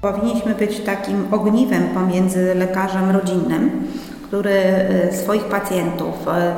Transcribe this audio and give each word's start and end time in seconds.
Powinniśmy 0.00 0.54
być 0.54 0.80
takim 0.80 1.34
ogniwem 1.34 1.82
pomiędzy 1.88 2.54
lekarzem 2.54 3.10
rodzinnym, 3.10 3.86
który 4.28 4.50
e, 4.50 5.12
swoich 5.12 5.44
pacjentów 5.44 6.14
e, 6.28 6.54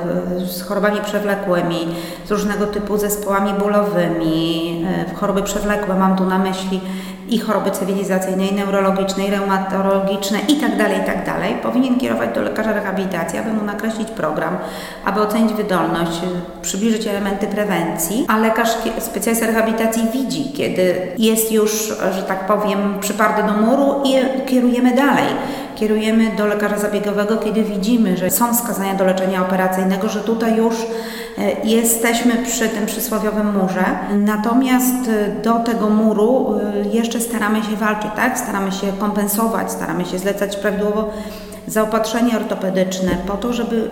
z 0.46 0.62
chorobami 0.62 1.00
przewlekłymi, 1.00 1.94
z 2.26 2.30
różnego 2.30 2.66
typu 2.66 2.98
zespołami 2.98 3.52
bólowymi, 3.52 4.86
e, 5.10 5.14
choroby 5.14 5.42
przewlekłe 5.42 5.94
mam 5.94 6.16
tu 6.16 6.24
na 6.24 6.38
myśli 6.38 6.80
i 7.28 7.38
choroby 7.38 7.70
cywilizacyjne, 7.70 8.46
i 8.46 8.54
neurologiczne, 8.54 9.24
i 9.24 9.30
reumatologiczne 9.30 10.38
itd., 10.48 10.84
itd., 10.98 11.32
powinien 11.62 11.98
kierować 11.98 12.34
do 12.34 12.42
lekarza 12.42 12.72
rehabilitacji, 12.72 13.38
aby 13.38 13.52
mu 13.52 13.64
nakreślić 13.64 14.08
program, 14.08 14.58
aby 15.04 15.20
ocenić 15.20 15.52
wydolność, 15.52 16.20
przybliżyć 16.62 17.06
elementy 17.06 17.46
prewencji, 17.46 18.24
a 18.28 18.38
lekarz 18.38 18.68
specjalista 18.98 19.46
rehabilitacji 19.46 20.02
widzi, 20.12 20.52
kiedy 20.52 20.94
jest 21.18 21.52
już, 21.52 21.92
że 22.12 22.22
tak 22.22 22.46
powiem, 22.46 22.94
przyparty 23.00 23.42
do 23.42 23.52
muru 23.52 24.02
i 24.04 24.46
kierujemy 24.46 24.94
dalej. 24.94 25.26
Kierujemy 25.80 26.36
do 26.36 26.46
lekarza 26.46 26.78
zabiegowego, 26.78 27.36
kiedy 27.36 27.62
widzimy, 27.62 28.16
że 28.16 28.30
są 28.30 28.54
wskazania 28.54 28.94
do 28.94 29.04
leczenia 29.04 29.42
operacyjnego, 29.42 30.08
że 30.08 30.20
tutaj 30.20 30.56
już 30.56 30.74
e, 30.74 31.66
jesteśmy 31.66 32.32
przy 32.46 32.68
tym 32.68 32.86
przysłowiowym 32.86 33.58
murze. 33.58 33.84
Natomiast 34.16 35.08
e, 35.08 35.42
do 35.42 35.58
tego 35.58 35.88
muru 35.88 36.54
e, 36.58 36.88
jeszcze 36.88 37.20
staramy 37.20 37.62
się 37.62 37.76
walczyć, 37.76 38.10
tak? 38.16 38.38
Staramy 38.38 38.72
się 38.72 38.86
kompensować, 38.98 39.72
staramy 39.72 40.04
się 40.04 40.18
zlecać 40.18 40.56
prawidłowo 40.56 41.10
zaopatrzenie 41.66 42.36
ortopedyczne 42.36 43.10
po 43.26 43.36
to, 43.36 43.52
żeby 43.52 43.90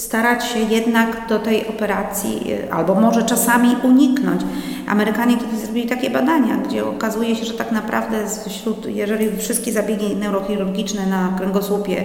starać 0.00 0.44
się 0.44 0.58
jednak 0.58 1.26
do 1.28 1.38
tej 1.38 1.66
operacji, 1.66 2.52
albo 2.70 2.94
może 2.94 3.22
czasami 3.22 3.76
uniknąć. 3.82 4.42
Amerykanie 4.88 5.36
kiedyś 5.36 5.58
zrobili 5.58 5.88
takie 5.88 6.10
badania, 6.10 6.56
gdzie 6.56 6.86
okazuje 6.86 7.36
się, 7.36 7.44
że 7.44 7.54
tak 7.54 7.72
naprawdę 7.72 8.16
wśród, 8.48 8.86
jeżeli 8.86 9.36
wszystkie 9.36 9.72
zabiegi 9.72 10.16
neurochirurgiczne 10.16 11.06
na 11.06 11.32
kręgosłupie 11.38 12.04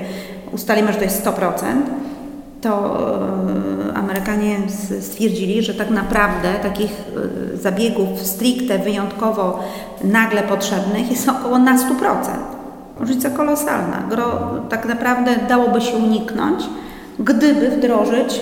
ustalimy, 0.51 0.93
że 0.93 0.97
to 0.97 1.03
jest 1.03 1.25
100%, 1.25 1.51
to 2.61 2.97
e, 3.91 3.93
Amerykanie 3.93 4.57
stwierdzili, 5.01 5.63
że 5.63 5.73
tak 5.73 5.89
naprawdę 5.89 6.53
takich 6.53 6.91
e, 7.53 7.57
zabiegów 7.57 8.21
stricte, 8.21 8.79
wyjątkowo, 8.79 9.63
nagle 10.03 10.43
potrzebnych 10.43 11.11
jest 11.11 11.29
około 11.29 11.59
na 11.59 11.77
100%. 11.77 11.85
Różnica 12.99 13.29
kolosalna. 13.29 14.03
Gro 14.09 14.51
tak 14.69 14.85
naprawdę 14.85 15.35
dałoby 15.49 15.81
się 15.81 15.97
uniknąć, 15.97 16.63
gdyby 17.19 17.69
wdrożyć 17.69 18.41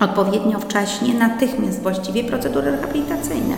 odpowiednio 0.00 0.58
wcześnie, 0.58 1.14
natychmiast 1.14 1.82
właściwie 1.82 2.24
procedury 2.24 2.70
rehabilitacyjne. 2.70 3.56